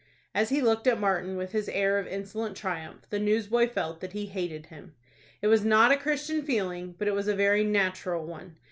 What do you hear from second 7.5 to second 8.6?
natural one.